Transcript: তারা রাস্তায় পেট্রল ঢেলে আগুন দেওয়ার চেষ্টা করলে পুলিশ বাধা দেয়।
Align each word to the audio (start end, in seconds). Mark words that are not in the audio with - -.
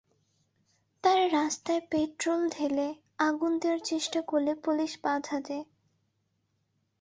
তারা 1.03 1.25
রাস্তায় 1.29 1.81
পেট্রল 1.91 2.41
ঢেলে 2.49 2.87
আগুন 3.19 3.51
দেওয়ার 3.59 3.81
চেষ্টা 3.83 4.19
করলে 4.21 4.51
পুলিশ 4.55 4.91
বাধা 5.03 5.37
দেয়। 5.47 5.65